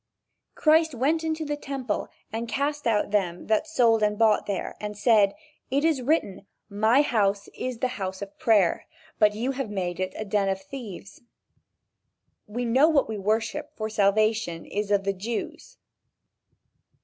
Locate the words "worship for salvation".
13.19-14.65